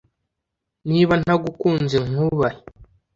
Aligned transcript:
niba 0.89 1.13
ntagukunze 1.21 1.95
nkubahe 2.09 2.59